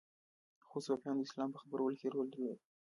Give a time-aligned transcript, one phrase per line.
[0.67, 2.59] خو صوفیانو د اسلام په خپرولو کې رول درلود